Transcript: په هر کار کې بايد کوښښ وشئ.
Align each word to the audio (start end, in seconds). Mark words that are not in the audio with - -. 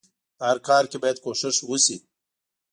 په 0.37 0.43
هر 0.49 0.57
کار 0.67 0.83
کې 0.91 0.97
بايد 1.01 1.17
کوښښ 1.23 1.57
وشئ. 1.69 1.97